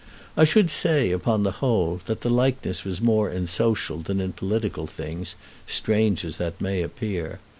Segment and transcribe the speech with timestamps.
[0.35, 4.33] I should say, upon the whole, that the likeness was more in social than in
[4.33, 5.35] political things,
[5.67, 7.39] strange as that may appear.